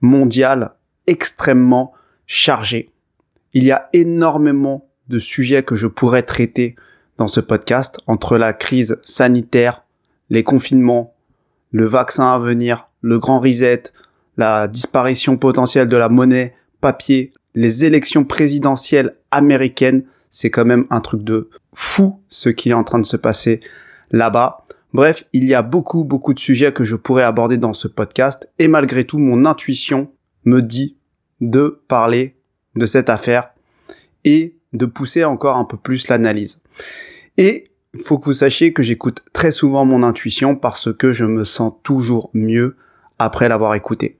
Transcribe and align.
mondiale 0.00 0.72
extrêmement 1.06 1.92
chargée. 2.26 2.90
Il 3.52 3.64
y 3.64 3.72
a 3.72 3.88
énormément 3.92 4.88
de 5.08 5.18
sujets 5.18 5.62
que 5.62 5.76
je 5.76 5.86
pourrais 5.86 6.22
traiter 6.22 6.76
dans 7.18 7.26
ce 7.26 7.40
podcast 7.40 7.98
entre 8.06 8.38
la 8.38 8.52
crise 8.52 8.96
sanitaire, 9.02 9.84
les 10.30 10.44
confinements, 10.44 11.14
le 11.72 11.86
vaccin 11.86 12.32
à 12.32 12.38
venir, 12.38 12.88
le 13.02 13.18
grand 13.18 13.40
reset, 13.40 13.82
la 14.36 14.68
disparition 14.68 15.36
potentielle 15.36 15.88
de 15.88 15.96
la 15.96 16.08
monnaie 16.08 16.54
papier, 16.80 17.32
les 17.54 17.84
élections 17.84 18.24
présidentielles 18.24 19.16
américaines, 19.30 20.04
c'est 20.30 20.50
quand 20.50 20.64
même 20.64 20.86
un 20.90 21.00
truc 21.00 21.22
de 21.22 21.50
fou 21.74 22.20
ce 22.28 22.48
qui 22.48 22.70
est 22.70 22.74
en 22.74 22.84
train 22.84 23.00
de 23.00 23.06
se 23.06 23.16
passer 23.16 23.60
là-bas. 24.12 24.66
Bref, 24.92 25.24
il 25.32 25.44
y 25.44 25.54
a 25.54 25.62
beaucoup, 25.62 26.02
beaucoup 26.02 26.34
de 26.34 26.40
sujets 26.40 26.72
que 26.72 26.82
je 26.82 26.96
pourrais 26.96 27.22
aborder 27.22 27.58
dans 27.58 27.72
ce 27.72 27.86
podcast 27.86 28.50
et 28.58 28.66
malgré 28.66 29.04
tout, 29.04 29.18
mon 29.18 29.44
intuition 29.44 30.10
me 30.44 30.62
dit 30.62 30.96
de 31.40 31.80
parler 31.86 32.36
de 32.74 32.86
cette 32.86 33.08
affaire 33.08 33.50
et 34.24 34.56
de 34.72 34.86
pousser 34.86 35.24
encore 35.24 35.56
un 35.56 35.64
peu 35.64 35.76
plus 35.76 36.08
l'analyse. 36.08 36.60
Et 37.36 37.70
il 37.94 38.00
faut 38.00 38.18
que 38.18 38.24
vous 38.24 38.32
sachiez 38.32 38.72
que 38.72 38.82
j'écoute 38.82 39.22
très 39.32 39.52
souvent 39.52 39.84
mon 39.84 40.02
intuition 40.02 40.56
parce 40.56 40.92
que 40.92 41.12
je 41.12 41.24
me 41.24 41.44
sens 41.44 41.72
toujours 41.84 42.30
mieux 42.34 42.76
après 43.18 43.48
l'avoir 43.48 43.74
écouté. 43.74 44.18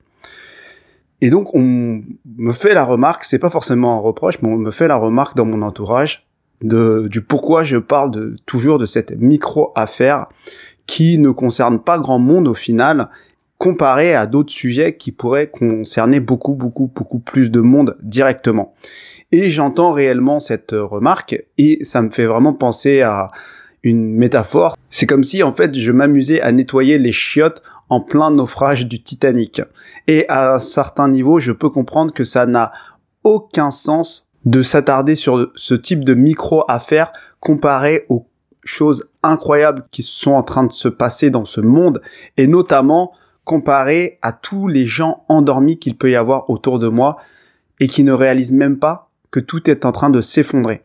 Et 1.21 1.31
donc 1.31 1.55
on 1.55 2.03
me 2.25 2.53
fait 2.53 2.75
la 2.75 2.85
remarque, 2.85 3.25
c'est 3.25 3.39
pas 3.39 3.51
forcément 3.51 3.97
un 3.97 4.01
reproche, 4.01 4.41
mais 4.41 4.49
on 4.49 4.57
me 4.57 4.71
fait 4.71 4.89
la 4.89 4.97
remarque 4.97 5.37
dans 5.37 5.45
mon 5.45 5.63
entourage 5.63 6.30
de, 6.63 7.09
du 7.11 7.23
pourquoi 7.23 7.63
je 7.63 7.77
parle 7.77 8.11
de, 8.11 8.37
toujours 8.47 8.79
de 8.79 8.87
cette 8.87 9.13
micro-affaire 9.19 10.27
qui 10.87 11.19
ne 11.19 11.31
concerne 11.31 11.81
pas 11.81 11.99
grand 11.99 12.19
monde 12.19 12.49
au 12.49 12.55
final, 12.55 13.09
comparé 13.59 14.15
à 14.15 14.27
d'autres 14.27 14.53
sujets 14.53 14.97
qui 14.97 15.13
pourraient 15.13 15.51
concerner 15.51 16.19
beaucoup, 16.19 16.55
beaucoup, 16.55 16.91
beaucoup 16.95 17.19
plus 17.19 17.51
de 17.51 17.61
monde 17.61 17.97
directement. 18.03 18.75
Et 19.33 19.51
j'entends 19.51 19.93
réellement 19.93 20.41
cette 20.41 20.73
remarque 20.73 21.41
et 21.59 21.85
ça 21.85 22.03
me 22.03 22.11
fait 22.11 22.27
vraiment 22.27 22.55
penser 22.55 23.03
à 23.03 23.29
une 23.83 24.15
métaphore. 24.15 24.77
C'est 24.89 25.07
comme 25.07 25.25
si 25.25 25.43
en 25.43 25.53
fait 25.53 25.79
je 25.79 25.93
m'amusais 25.93 26.41
à 26.41 26.53
nettoyer 26.53 26.99
les 26.99 27.13
chiottes 27.13 27.63
en 27.89 28.01
plein 28.01 28.31
naufrage 28.31 28.87
du 28.87 29.03
Titanic. 29.03 29.63
Et 30.07 30.29
à 30.29 30.55
un 30.55 30.59
certain 30.59 31.09
niveau, 31.09 31.39
je 31.39 31.53
peux 31.53 31.71
comprendre 31.71 32.13
que 32.13 32.25
ça 32.25 32.47
n'a 32.47 32.73
aucun 33.25 33.71
sens 33.71 34.30
de 34.45 34.63
s'attarder 34.63 35.17
sur 35.17 35.51
ce 35.55 35.75
type 35.75 36.05
de 36.05 36.15
micro-affaires 36.15 37.13
comparé 37.41 38.07
aux 38.09 38.27
choses 38.65 39.09
incroyables 39.23 39.85
qui 39.91 40.03
sont 40.03 40.33
en 40.33 40.43
train 40.43 40.65
de 40.65 40.73
se 40.73 40.89
passer 40.89 41.31
dans 41.31 41.45
ce 41.45 41.61
monde, 41.61 42.01
et 42.37 42.47
notamment 42.47 43.13
comparé 43.45 44.19
à 44.23 44.33
tous 44.33 44.69
les 44.69 44.87
gens 44.87 45.25
endormis 45.29 45.79
qu'il 45.79 45.97
peut 45.97 46.11
y 46.11 46.17
avoir 46.17 46.49
autour 46.51 46.79
de 46.79 46.89
moi, 46.89 47.17
et 47.81 47.89
qui 47.89 48.05
ne 48.05 48.13
réalisent 48.13 48.53
même 48.53 48.79
pas 48.79 49.11
que 49.31 49.41
tout 49.41 49.71
est 49.71 49.85
en 49.85 49.93
train 49.93 50.11
de 50.11 50.21
s'effondrer. 50.21 50.83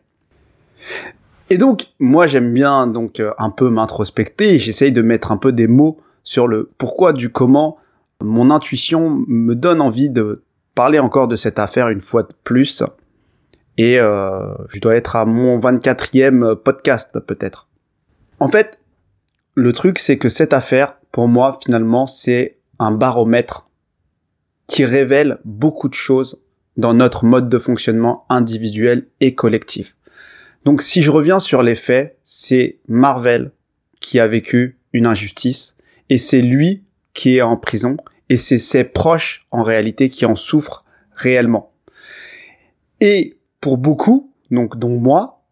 Et 1.50 1.58
donc, 1.58 1.88
moi 2.00 2.26
j'aime 2.26 2.52
bien 2.52 2.86
donc 2.86 3.20
euh, 3.20 3.32
un 3.38 3.50
peu 3.50 3.70
m'introspecter, 3.70 4.58
j'essaye 4.58 4.92
de 4.92 5.02
mettre 5.02 5.30
un 5.30 5.36
peu 5.36 5.52
des 5.52 5.68
mots 5.68 5.98
sur 6.24 6.48
le 6.48 6.70
pourquoi 6.78 7.12
du 7.12 7.30
comment. 7.30 7.78
Mon 8.20 8.50
intuition 8.50 9.22
me 9.28 9.54
donne 9.54 9.80
envie 9.80 10.10
de 10.10 10.42
parler 10.74 10.98
encore 10.98 11.28
de 11.28 11.36
cette 11.36 11.58
affaire 11.58 11.88
une 11.88 12.00
fois 12.00 12.24
de 12.24 12.32
plus. 12.44 12.82
Et 13.78 13.98
euh, 14.00 14.54
je 14.68 14.80
dois 14.80 14.96
être 14.96 15.16
à 15.16 15.24
mon 15.24 15.58
24e 15.58 16.54
podcast 16.56 17.18
peut-être. 17.18 17.68
En 18.40 18.48
fait, 18.48 18.78
le 19.54 19.72
truc 19.72 19.98
c'est 19.98 20.18
que 20.18 20.28
cette 20.28 20.52
affaire, 20.52 20.96
pour 21.12 21.28
moi 21.28 21.58
finalement, 21.62 22.06
c'est 22.06 22.58
un 22.78 22.90
baromètre 22.90 23.68
qui 24.66 24.84
révèle 24.84 25.38
beaucoup 25.44 25.88
de 25.88 25.94
choses 25.94 26.42
dans 26.76 26.94
notre 26.94 27.24
mode 27.24 27.48
de 27.48 27.58
fonctionnement 27.58 28.24
individuel 28.28 29.06
et 29.20 29.34
collectif. 29.34 29.96
Donc 30.64 30.82
si 30.82 31.02
je 31.02 31.10
reviens 31.10 31.38
sur 31.38 31.62
les 31.62 31.74
faits, 31.74 32.18
c'est 32.22 32.78
Marvel 32.88 33.52
qui 34.00 34.20
a 34.20 34.26
vécu 34.26 34.78
une 34.92 35.06
injustice 35.06 35.76
et 36.10 36.18
c'est 36.18 36.42
lui 36.42 36.82
qui 37.14 37.36
est 37.36 37.42
en 37.42 37.56
prison 37.56 37.96
et 38.28 38.36
c'est 38.36 38.58
ses 38.58 38.84
proches 38.84 39.46
en 39.50 39.62
réalité 39.62 40.10
qui 40.10 40.26
en 40.26 40.34
souffrent 40.34 40.84
réellement. 41.14 41.72
Et 43.00 43.35
pour 43.60 43.78
beaucoup, 43.78 44.32
donc 44.50 44.78
dont 44.78 44.98
moi, 44.98 45.42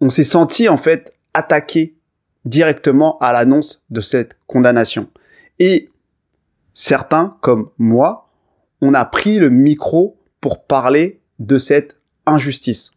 on 0.00 0.08
s'est 0.08 0.24
senti 0.24 0.68
en 0.68 0.76
fait 0.76 1.14
attaqué 1.34 1.96
directement 2.44 3.18
à 3.18 3.32
l'annonce 3.32 3.82
de 3.90 4.00
cette 4.00 4.38
condamnation. 4.46 5.08
Et 5.58 5.90
certains, 6.72 7.36
comme 7.40 7.70
moi, 7.78 8.30
on 8.80 8.94
a 8.94 9.04
pris 9.04 9.38
le 9.38 9.50
micro 9.50 10.18
pour 10.40 10.64
parler 10.64 11.20
de 11.38 11.58
cette 11.58 11.98
injustice. 12.26 12.92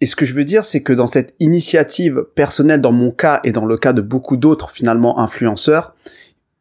Et 0.00 0.06
ce 0.06 0.14
que 0.14 0.26
je 0.26 0.34
veux 0.34 0.44
dire, 0.44 0.64
c'est 0.64 0.82
que 0.82 0.92
dans 0.92 1.06
cette 1.06 1.34
initiative 1.40 2.26
personnelle, 2.34 2.80
dans 2.80 2.92
mon 2.92 3.10
cas 3.10 3.40
et 3.44 3.52
dans 3.52 3.64
le 3.64 3.78
cas 3.78 3.92
de 3.92 4.02
beaucoup 4.02 4.36
d'autres 4.36 4.70
finalement 4.70 5.18
influenceurs, 5.18 5.94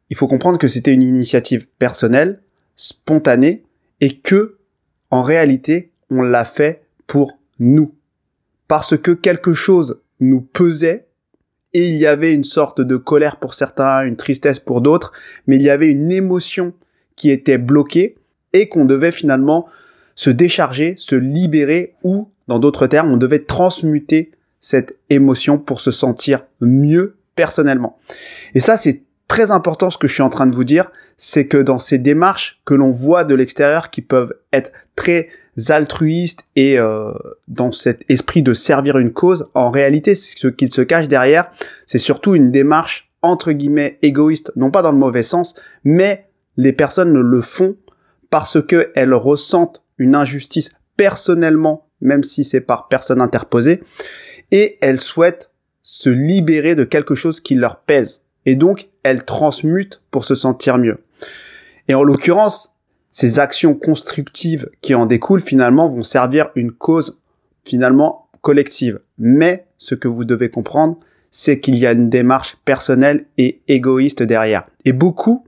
il 0.09 0.15
faut 0.15 0.27
comprendre 0.27 0.57
que 0.57 0.67
c'était 0.67 0.93
une 0.93 1.03
initiative 1.03 1.67
personnelle, 1.77 2.41
spontanée, 2.75 3.63
et 4.01 4.17
que, 4.19 4.57
en 5.09 5.21
réalité, 5.21 5.91
on 6.09 6.21
l'a 6.21 6.45
fait 6.45 6.83
pour 7.07 7.39
nous. 7.59 7.93
Parce 8.67 8.97
que 8.97 9.11
quelque 9.11 9.53
chose 9.53 10.01
nous 10.19 10.41
pesait 10.41 11.07
et 11.73 11.89
il 11.89 11.97
y 11.97 12.07
avait 12.07 12.33
une 12.33 12.43
sorte 12.43 12.81
de 12.81 12.95
colère 12.95 13.37
pour 13.37 13.53
certains, 13.53 14.03
une 14.03 14.15
tristesse 14.15 14.59
pour 14.59 14.81
d'autres, 14.81 15.11
mais 15.45 15.57
il 15.57 15.61
y 15.61 15.69
avait 15.69 15.89
une 15.89 16.11
émotion 16.11 16.73
qui 17.15 17.31
était 17.31 17.57
bloquée 17.57 18.15
et 18.53 18.69
qu'on 18.69 18.85
devait 18.85 19.11
finalement 19.11 19.67
se 20.15 20.29
décharger, 20.29 20.95
se 20.97 21.15
libérer 21.15 21.95
ou, 22.03 22.29
dans 22.47 22.59
d'autres 22.59 22.87
termes, 22.87 23.11
on 23.11 23.17
devait 23.17 23.43
transmuter 23.43 24.31
cette 24.61 24.97
émotion 25.09 25.57
pour 25.57 25.81
se 25.81 25.91
sentir 25.91 26.45
mieux 26.61 27.17
personnellement. 27.35 27.99
Et 28.53 28.59
ça, 28.59 28.77
c'est 28.77 29.03
très 29.27 29.51
important 29.51 29.89
ce 29.89 29.97
que 29.97 30.07
je 30.07 30.13
suis 30.13 30.23
en 30.23 30.29
train 30.29 30.45
de 30.45 30.55
vous 30.55 30.63
dire, 30.63 30.91
c'est 31.17 31.47
que 31.47 31.57
dans 31.57 31.77
ces 31.77 31.97
démarches 31.97 32.61
que 32.65 32.73
l'on 32.73 32.91
voit 32.91 33.23
de 33.23 33.35
l'extérieur 33.35 33.89
qui 33.89 34.01
peuvent 34.01 34.33
être 34.51 34.71
très 34.95 35.29
altruistes 35.69 36.43
et 36.55 36.77
euh, 36.77 37.13
dans 37.47 37.71
cet 37.71 38.03
esprit 38.09 38.41
de 38.41 38.53
servir 38.53 38.97
une 38.97 39.13
cause, 39.13 39.47
en 39.53 39.69
réalité, 39.69 40.15
ce 40.15 40.47
qui 40.47 40.69
se 40.69 40.81
cache 40.81 41.07
derrière, 41.07 41.49
c'est 41.85 41.97
surtout 41.97 42.35
une 42.35 42.51
démarche 42.51 43.09
entre 43.21 43.51
guillemets 43.51 43.97
égoïste, 44.01 44.51
non 44.55 44.69
pas 44.69 44.81
dans 44.81 44.91
le 44.91 44.97
mauvais 44.97 45.23
sens, 45.23 45.55
mais 45.83 46.27
les 46.57 46.73
personnes 46.73 47.13
le 47.13 47.41
font 47.41 47.75
parce 48.29 48.61
qu'elles 48.61 49.13
ressentent 49.13 49.81
une 49.97 50.15
injustice 50.15 50.71
personnellement, 50.97 51.87
même 52.01 52.23
si 52.23 52.43
c'est 52.43 52.61
par 52.61 52.87
personne 52.87 53.21
interposée, 53.21 53.81
et 54.51 54.77
elles 54.81 54.99
souhaitent 54.99 55.51
se 55.81 56.09
libérer 56.09 56.75
de 56.75 56.83
quelque 56.83 57.15
chose 57.15 57.39
qui 57.39 57.55
leur 57.55 57.79
pèse. 57.79 58.24
Et 58.45 58.55
donc, 58.55 58.89
elles 59.03 59.25
transmutent 59.25 60.01
pour 60.11 60.25
se 60.25 60.35
sentir 60.35 60.77
mieux. 60.77 61.03
Et 61.87 61.95
en 61.95 62.03
l'occurrence, 62.03 62.73
ces 63.11 63.39
actions 63.39 63.75
constructives 63.75 64.69
qui 64.81 64.93
en 64.93 65.05
découlent 65.05 65.41
finalement 65.41 65.89
vont 65.89 66.03
servir 66.03 66.49
une 66.55 66.71
cause 66.71 67.21
finalement 67.63 68.29
collective. 68.41 68.99
Mais 69.17 69.65
ce 69.77 69.95
que 69.95 70.07
vous 70.07 70.25
devez 70.25 70.49
comprendre, 70.49 70.97
c'est 71.31 71.59
qu'il 71.59 71.77
y 71.77 71.85
a 71.85 71.91
une 71.91 72.09
démarche 72.09 72.57
personnelle 72.65 73.25
et 73.37 73.61
égoïste 73.67 74.23
derrière. 74.23 74.65
Et 74.85 74.93
beaucoup 74.93 75.45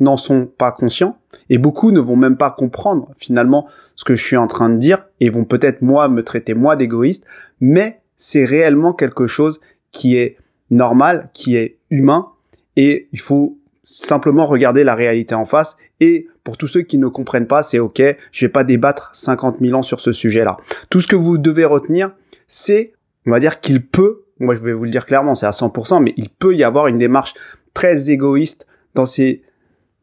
n'en 0.00 0.16
sont 0.16 0.46
pas 0.46 0.72
conscients 0.72 1.18
et 1.48 1.58
beaucoup 1.58 1.92
ne 1.92 2.00
vont 2.00 2.16
même 2.16 2.36
pas 2.36 2.50
comprendre 2.50 3.10
finalement 3.18 3.68
ce 3.94 4.04
que 4.04 4.16
je 4.16 4.24
suis 4.24 4.36
en 4.36 4.46
train 4.46 4.68
de 4.68 4.78
dire 4.78 5.04
et 5.20 5.30
vont 5.30 5.44
peut-être 5.44 5.82
moi 5.82 6.08
me 6.08 6.24
traiter 6.24 6.54
moi 6.54 6.76
d'égoïste, 6.76 7.24
mais 7.60 8.00
c'est 8.16 8.44
réellement 8.44 8.92
quelque 8.92 9.26
chose 9.26 9.60
qui 9.90 10.16
est 10.16 10.36
normal, 10.72 11.30
qui 11.32 11.56
est 11.56 11.78
humain 11.90 12.28
et 12.76 13.08
il 13.12 13.20
faut 13.20 13.58
simplement 13.84 14.46
regarder 14.46 14.84
la 14.84 14.94
réalité 14.94 15.34
en 15.34 15.44
face 15.44 15.76
et 16.00 16.28
pour 16.44 16.56
tous 16.56 16.66
ceux 16.66 16.82
qui 16.82 16.98
ne 16.98 17.06
comprennent 17.08 17.46
pas, 17.46 17.62
c'est 17.62 17.78
ok, 17.78 18.02
je 18.32 18.46
vais 18.46 18.50
pas 18.50 18.64
débattre 18.64 19.10
50 19.12 19.58
000 19.60 19.78
ans 19.78 19.82
sur 19.82 20.00
ce 20.00 20.12
sujet-là. 20.12 20.56
Tout 20.88 21.00
ce 21.00 21.06
que 21.06 21.14
vous 21.14 21.38
devez 21.38 21.64
retenir, 21.64 22.12
c'est, 22.48 22.94
on 23.26 23.30
va 23.30 23.38
dire 23.38 23.60
qu'il 23.60 23.86
peut, 23.86 24.24
moi 24.40 24.54
je 24.54 24.60
vais 24.60 24.72
vous 24.72 24.84
le 24.84 24.90
dire 24.90 25.06
clairement, 25.06 25.34
c'est 25.34 25.46
à 25.46 25.50
100%, 25.50 26.02
mais 26.02 26.14
il 26.16 26.30
peut 26.30 26.56
y 26.56 26.64
avoir 26.64 26.86
une 26.88 26.98
démarche 26.98 27.34
très 27.74 28.10
égoïste 28.10 28.66
dans 28.94 29.04
ces 29.04 29.42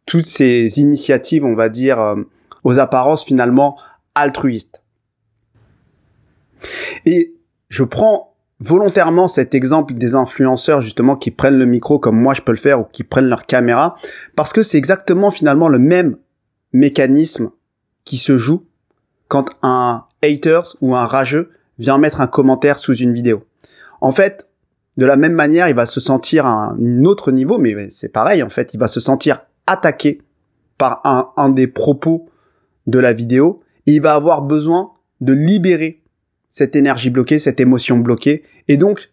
toutes 0.06 0.26
ces 0.26 0.80
initiatives, 0.80 1.46
on 1.46 1.54
va 1.54 1.70
dire, 1.70 2.00
euh, 2.00 2.16
aux 2.64 2.80
apparences 2.80 3.24
finalement 3.24 3.78
altruistes. 4.16 4.82
Et 7.06 7.36
je 7.70 7.84
prends 7.84 8.29
volontairement 8.60 9.28
cet 9.28 9.56
exemple 9.56 9.94
des 9.94 10.16
influenceurs 10.16 10.82
justement 10.82 11.16
qui 11.16 11.32
prennent 11.32 11.58
le 11.58 11.66
micro 11.66 11.98
comme 11.98 12.20
moi 12.20 12.34
je 12.34 12.42
peux 12.42 12.52
le 12.52 12.58
faire 12.58 12.82
ou 12.82 12.84
qui 12.84 13.04
prennent 13.04 13.28
leur 13.28 13.46
caméra 13.46 13.96
parce 14.36 14.52
que 14.52 14.64
c'est 14.64 14.78
exactement 14.78 15.32
finalement 15.32 15.70
le 15.70 15.80
même 15.80 16.18
mécanisme 16.74 17.52
qui 18.04 18.18
se 18.18 18.38
joue 18.38 18.66
quand 19.28 19.50
un 19.62 20.06
haters 20.24 20.76
ou 20.82 20.96
un 20.96 21.06
rageux 21.06 21.52
vient 21.78 21.98
mettre 21.98 22.20
un 22.20 22.28
commentaire 22.28 22.80
sous 22.80 22.96
une 22.96 23.14
vidéo. 23.14 23.46
En 24.02 24.12
fait, 24.12 24.50
de 24.98 25.06
la 25.06 25.16
même 25.16 25.34
manière, 25.34 25.70
il 25.70 25.76
va 25.76 25.86
se 25.86 26.00
sentir 26.00 26.46
à 26.46 26.72
un 26.72 27.06
autre 27.06 27.32
niveau, 27.32 27.58
mais 27.58 27.90
c'est 27.90 28.10
pareil 28.10 28.44
en 28.44 28.50
fait, 28.50 28.74
il 28.74 28.80
va 28.80 28.88
se 28.88 29.00
sentir 29.00 29.42
attaqué 29.68 30.22
par 30.78 31.02
un, 31.06 31.30
un 31.38 31.50
des 31.50 31.68
propos 31.68 32.26
de 32.88 33.00
la 33.00 33.14
vidéo 33.14 33.62
et 33.86 33.94
il 33.94 34.02
va 34.02 34.16
avoir 34.16 34.42
besoin 34.42 34.92
de 35.22 35.34
libérer 35.34 35.99
cette 36.50 36.76
énergie 36.76 37.10
bloquée, 37.10 37.40
cette 37.40 37.60
émotion 37.60 37.98
bloquée. 37.98 38.44
Et 38.68 38.78
donc, 38.78 39.10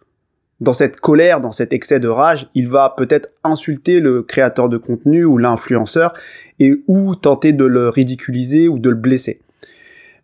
dans 0.60 0.72
cette 0.72 0.96
colère, 0.96 1.40
dans 1.40 1.52
cet 1.52 1.72
excès 1.72 2.00
de 2.00 2.08
rage, 2.08 2.48
il 2.54 2.68
va 2.68 2.94
peut-être 2.96 3.28
insulter 3.44 4.00
le 4.00 4.22
créateur 4.22 4.68
de 4.68 4.78
contenu 4.78 5.24
ou 5.24 5.36
l'influenceur 5.36 6.14
et 6.58 6.82
ou 6.86 7.14
tenter 7.14 7.52
de 7.52 7.64
le 7.64 7.88
ridiculiser 7.88 8.68
ou 8.68 8.78
de 8.78 8.88
le 8.88 8.96
blesser. 8.96 9.40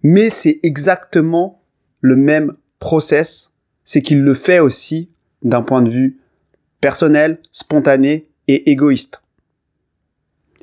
Mais 0.03 0.31
c'est 0.31 0.59
exactement 0.62 1.62
le 2.00 2.17
même 2.17 2.55
process, 2.79 3.53
c'est 3.85 4.03
qu'il 4.03 4.23
le 4.23 4.35
fait 4.35 4.58
aussi 4.58 5.11
d'un 5.43 5.62
point 5.62 5.82
de 5.82 5.91
vue 5.91 6.19
personnel, 6.81 7.38
spontané 7.53 8.26
et 8.49 8.70
égoïste. 8.70 9.23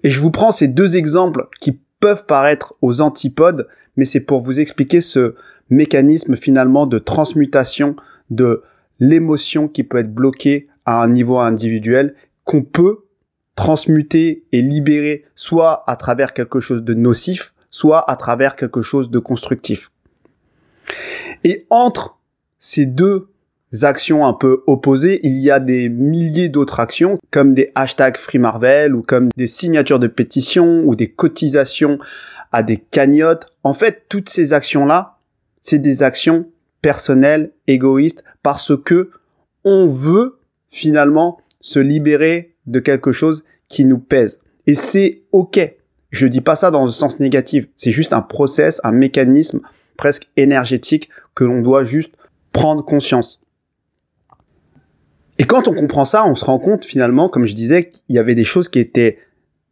Et 0.03 0.09
je 0.09 0.19
vous 0.19 0.31
prends 0.31 0.51
ces 0.51 0.67
deux 0.67 0.97
exemples 0.97 1.47
qui 1.61 1.79
peuvent 1.99 2.25
paraître 2.25 2.75
aux 2.81 3.01
antipodes, 3.01 3.67
mais 3.95 4.05
c'est 4.05 4.19
pour 4.19 4.39
vous 4.39 4.59
expliquer 4.59 5.01
ce 5.01 5.35
mécanisme 5.69 6.35
finalement 6.35 6.87
de 6.87 6.99
transmutation 6.99 7.95
de 8.29 8.63
l'émotion 8.99 9.67
qui 9.67 9.83
peut 9.83 9.97
être 9.97 10.13
bloquée 10.13 10.67
à 10.85 11.01
un 11.01 11.07
niveau 11.07 11.39
individuel 11.39 12.15
qu'on 12.43 12.63
peut 12.63 13.05
transmuter 13.55 14.45
et 14.51 14.61
libérer 14.61 15.25
soit 15.35 15.83
à 15.87 15.95
travers 15.95 16.33
quelque 16.33 16.59
chose 16.59 16.83
de 16.83 16.93
nocif, 16.93 17.53
soit 17.69 18.09
à 18.09 18.15
travers 18.15 18.55
quelque 18.55 18.81
chose 18.81 19.11
de 19.11 19.19
constructif. 19.19 19.91
Et 21.43 21.67
entre 21.69 22.17
ces 22.57 22.85
deux 22.85 23.29
actions 23.81 24.25
un 24.25 24.33
peu 24.33 24.63
opposées, 24.67 25.19
il 25.23 25.37
y 25.37 25.51
a 25.51 25.59
des 25.59 25.89
milliers 25.89 26.49
d'autres 26.49 26.79
actions, 26.79 27.19
comme 27.31 27.53
des 27.53 27.71
hashtags 27.75 28.17
Free 28.17 28.39
Marvel, 28.39 28.95
ou 28.95 29.01
comme 29.01 29.29
des 29.37 29.47
signatures 29.47 29.99
de 29.99 30.07
pétitions, 30.07 30.83
ou 30.85 30.95
des 30.95 31.09
cotisations 31.09 31.99
à 32.51 32.63
des 32.63 32.77
cagnottes. 32.77 33.45
En 33.63 33.73
fait, 33.73 34.05
toutes 34.09 34.29
ces 34.29 34.53
actions-là, 34.53 35.17
c'est 35.61 35.77
des 35.79 36.03
actions 36.03 36.47
personnelles, 36.81 37.51
égoïstes, 37.67 38.23
parce 38.43 38.75
que 38.75 39.11
on 39.63 39.87
veut 39.87 40.39
finalement 40.69 41.39
se 41.61 41.79
libérer 41.79 42.55
de 42.65 42.79
quelque 42.79 43.11
chose 43.11 43.43
qui 43.67 43.85
nous 43.85 43.99
pèse. 43.99 44.39
Et 44.67 44.75
c'est 44.75 45.23
ok. 45.31 45.59
Je 46.11 46.27
dis 46.27 46.41
pas 46.41 46.55
ça 46.55 46.71
dans 46.71 46.85
le 46.85 46.91
sens 46.91 47.19
négatif. 47.19 47.67
C'est 47.75 47.91
juste 47.91 48.13
un 48.13 48.21
process, 48.21 48.81
un 48.83 48.91
mécanisme 48.91 49.61
presque 49.97 50.29
énergétique 50.37 51.09
que 51.35 51.43
l'on 51.43 51.61
doit 51.61 51.83
juste 51.83 52.15
prendre 52.51 52.83
conscience. 52.83 53.41
Et 55.39 55.45
quand 55.45 55.69
on 55.69 55.73
comprend 55.73 56.03
ça, 56.03 56.27
on 56.27 56.35
se 56.35 56.43
rend 56.43 56.59
compte 56.59 56.83
finalement, 56.83 57.29
comme 57.29 57.45
je 57.45 57.55
disais, 57.55 57.87
qu'il 57.87 58.15
y 58.15 58.19
avait 58.19 58.35
des 58.35 58.43
choses 58.43 58.67
qui 58.67 58.79
étaient 58.79 59.19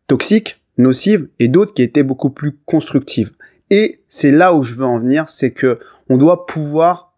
toxiques, 0.07 0.61
nocives, 0.77 1.27
et 1.39 1.49
d'autres 1.49 1.73
qui 1.73 1.83
étaient 1.83 2.03
beaucoup 2.03 2.29
plus 2.29 2.57
constructives. 2.65 3.33
Et 3.69 4.01
c'est 4.07 4.31
là 4.31 4.55
où 4.55 4.63
je 4.63 4.73
veux 4.73 4.85
en 4.85 4.97
venir, 4.97 5.27
c'est 5.27 5.51
que 5.51 5.79
on 6.09 6.17
doit 6.17 6.45
pouvoir 6.45 7.13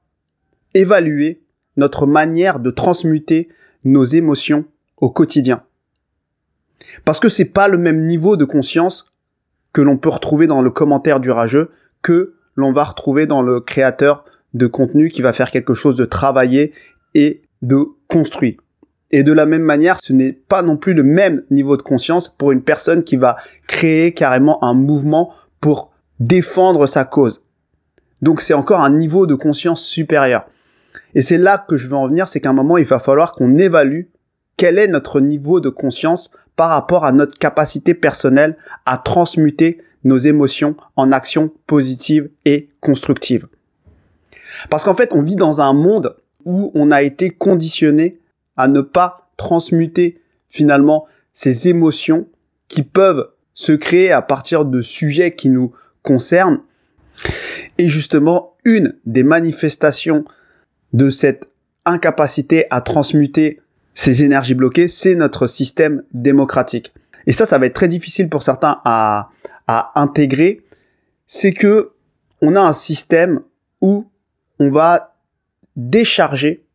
évaluer 0.73 1.43
notre 1.77 2.07
manière 2.07 2.59
de 2.59 2.71
transmuter 2.71 3.49
nos 3.83 4.03
émotions 4.03 4.65
au 4.97 5.11
quotidien. 5.11 5.61
Parce 7.05 7.19
que 7.19 7.29
c'est 7.29 7.45
pas 7.45 7.67
le 7.67 7.77
même 7.77 8.05
niveau 8.05 8.35
de 8.35 8.45
conscience 8.45 9.13
que 9.73 9.81
l'on 9.81 9.97
peut 9.97 10.09
retrouver 10.09 10.47
dans 10.47 10.63
le 10.63 10.71
commentaire 10.71 11.19
du 11.19 11.29
rageux 11.29 11.69
que 12.01 12.33
l'on 12.55 12.71
va 12.71 12.83
retrouver 12.83 13.27
dans 13.27 13.43
le 13.43 13.61
créateur 13.61 14.25
de 14.55 14.65
contenu 14.65 15.11
qui 15.11 15.21
va 15.21 15.33
faire 15.33 15.51
quelque 15.51 15.75
chose 15.75 15.95
de 15.95 16.05
travaillé 16.05 16.73
et 17.13 17.43
de 17.61 17.85
construit. 18.09 18.57
Et 19.11 19.23
de 19.23 19.31
la 19.31 19.45
même 19.45 19.63
manière, 19.63 19.97
ce 20.01 20.13
n'est 20.13 20.33
pas 20.33 20.61
non 20.61 20.77
plus 20.77 20.93
le 20.93 21.03
même 21.03 21.43
niveau 21.49 21.77
de 21.77 21.81
conscience 21.81 22.27
pour 22.27 22.51
une 22.51 22.61
personne 22.61 23.03
qui 23.03 23.15
va 23.15 23.37
créer 23.67 24.13
carrément 24.13 24.63
un 24.63 24.73
mouvement 24.73 25.33
pour 25.61 25.91
défendre 26.19 26.85
sa 26.85 27.05
cause. 27.05 27.43
Donc 28.21 28.41
c'est 28.41 28.53
encore 28.53 28.81
un 28.81 28.89
niveau 28.89 29.25
de 29.25 29.35
conscience 29.35 29.83
supérieur. 29.83 30.45
Et 31.15 31.21
c'est 31.21 31.37
là 31.37 31.57
que 31.57 31.77
je 31.77 31.87
veux 31.87 31.95
en 31.95 32.07
venir, 32.07 32.27
c'est 32.27 32.41
qu'à 32.41 32.49
un 32.49 32.53
moment, 32.53 32.77
il 32.77 32.85
va 32.85 32.99
falloir 32.99 33.33
qu'on 33.33 33.57
évalue 33.57 34.03
quel 34.57 34.77
est 34.77 34.87
notre 34.87 35.21
niveau 35.21 35.59
de 35.59 35.69
conscience 35.69 36.29
par 36.55 36.69
rapport 36.69 37.05
à 37.05 37.11
notre 37.11 37.39
capacité 37.39 37.93
personnelle 37.93 38.57
à 38.85 38.97
transmuter 38.97 39.81
nos 40.03 40.17
émotions 40.17 40.75
en 40.95 41.11
actions 41.11 41.51
positives 41.67 42.29
et 42.45 42.69
constructives. 42.81 43.47
Parce 44.69 44.83
qu'en 44.83 44.93
fait, 44.93 45.13
on 45.13 45.21
vit 45.21 45.35
dans 45.35 45.61
un 45.61 45.73
monde 45.73 46.15
où 46.45 46.71
on 46.73 46.91
a 46.91 47.01
été 47.01 47.29
conditionné 47.29 48.19
à 48.57 48.67
ne 48.67 48.81
pas 48.81 49.29
transmuter 49.37 50.21
finalement 50.49 51.07
ces 51.33 51.67
émotions 51.67 52.27
qui 52.67 52.83
peuvent 52.83 53.29
se 53.53 53.71
créer 53.71 54.11
à 54.11 54.21
partir 54.21 54.65
de 54.65 54.81
sujets 54.81 55.35
qui 55.35 55.49
nous 55.49 55.73
concerne. 56.03 56.59
Et 57.77 57.87
justement, 57.87 58.55
une 58.63 58.95
des 59.05 59.23
manifestations 59.23 60.25
de 60.93 61.09
cette 61.09 61.49
incapacité 61.85 62.65
à 62.69 62.81
transmuter 62.81 63.61
ces 63.93 64.23
énergies 64.23 64.55
bloquées, 64.55 64.87
c'est 64.87 65.15
notre 65.15 65.47
système 65.47 66.03
démocratique. 66.13 66.93
Et 67.27 67.33
ça, 67.33 67.45
ça 67.45 67.57
va 67.57 67.65
être 67.65 67.75
très 67.75 67.87
difficile 67.87 68.29
pour 68.29 68.43
certains 68.43 68.79
à, 68.85 69.29
à 69.67 69.91
intégrer. 69.99 70.61
C'est 71.27 71.53
que 71.53 71.91
on 72.41 72.55
a 72.55 72.61
un 72.61 72.73
système 72.73 73.41
où 73.81 74.09
on 74.59 74.71
va 74.71 75.18
décharger, 75.79 76.65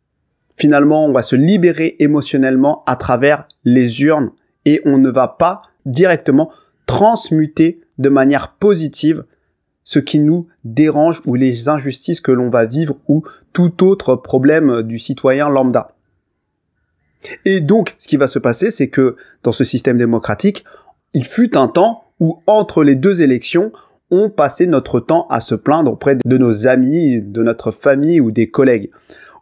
finalement, 0.57 1.07
on 1.07 1.13
va 1.13 1.23
se 1.23 1.37
libérer 1.37 1.97
émotionnellement 1.99 2.83
à 2.87 2.97
travers 2.97 3.47
les 3.65 4.03
urnes 4.03 4.31
et 4.65 4.81
on 4.85 4.99
ne 4.99 5.11
va 5.11 5.29
pas 5.29 5.63
directement 5.85 6.51
transmuter 6.87 7.81
de 7.99 8.09
manière 8.09 8.55
positive 8.55 9.25
ce 9.85 9.99
qui 9.99 10.21
nous 10.21 10.49
dérange 10.65 11.21
ou 11.27 11.35
les 11.35 11.69
injustices 11.69 12.23
que 12.23 12.33
l'on 12.33 12.49
va 12.49 12.65
vivre 12.65 12.97
ou 13.07 13.23
tout 13.53 13.85
autre 13.85 14.17
problème 14.17 14.83
du 14.83 14.99
citoyen 14.99 15.51
lambda. 15.51 15.91
Et 17.45 17.61
donc, 17.61 17.95
ce 17.99 18.09
qui 18.09 18.17
va 18.17 18.27
se 18.27 18.39
passer, 18.39 18.71
c'est 18.71 18.89
que 18.89 19.17
dans 19.43 19.53
ce 19.53 19.65
système 19.65 19.99
démocratique, 19.99 20.65
il 21.13 21.25
fut 21.25 21.57
un 21.57 21.69
temps 21.69 22.05
où 22.21 22.41
entre 22.47 22.83
les 22.83 22.95
deux 22.95 23.23
élections, 23.23 23.73
on 24.11 24.31
passait 24.31 24.67
notre 24.67 25.01
temps 25.01 25.27
à 25.29 25.41
se 25.41 25.55
plaindre 25.55 25.93
auprès 25.93 26.17
de 26.25 26.39
nos 26.39 26.67
amis, 26.67 27.23
de 27.23 27.43
notre 27.43 27.71
famille 27.71 28.21
ou 28.21 28.31
des 28.31 28.51
collègues. 28.51 28.91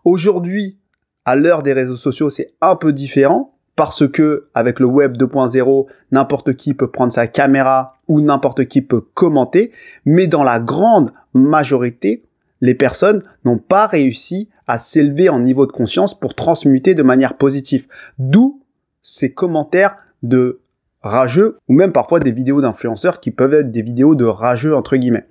Aujourd'hui, 0.04 0.78
à 1.25 1.37
l'heure 1.37 1.62
des 1.62 1.73
réseaux 1.73 1.97
sociaux, 1.97 2.31
c'est 2.31 2.54
un 2.61 2.76
peu 2.76 2.92
différent 2.92 3.54
parce 3.76 4.07
que 4.07 4.49
avec 4.54 4.81
le 4.81 4.87
web 4.87 5.16
2.0, 5.16 5.87
n'importe 6.11 6.54
qui 6.54 6.75
peut 6.75 6.90
prendre 6.90 7.12
sa 7.12 7.26
caméra 7.26 7.97
ou 8.09 8.21
n'importe 8.21 8.66
qui 8.66 8.83
peut 8.83 9.00
commenter, 9.00 9.73
mais 10.04 10.26
dans 10.26 10.45
la 10.45 10.61
grande 10.61 11.12
majorité, 11.35 12.25
les 12.61 12.75
personnes 12.75 13.23
n'ont 13.45 13.59
pas 13.59 13.87
réussi 13.87 14.49
à 14.66 14.78
s'élever 14.78 15.28
en 15.28 15.40
niveau 15.40 15.66
de 15.66 15.73
conscience 15.73 16.19
pour 16.19 16.35
transmuter 16.35 16.95
de 16.95 17.02
manière 17.02 17.37
positive. 17.37 17.88
D'où 18.19 18.62
ces 19.02 19.33
commentaires 19.33 19.97
de 20.23 20.62
rageux 21.02 21.59
ou 21.68 21.75
même 21.75 21.92
parfois 21.92 22.21
des 22.21 22.32
vidéos 22.32 22.61
d'influenceurs 22.61 23.21
qui 23.21 23.30
peuvent 23.30 23.54
être 23.54 23.71
des 23.71 23.82
vidéos 23.82 24.14
de 24.14 24.25
rageux 24.25 24.75
entre 24.75 24.97
guillemets. 24.97 25.26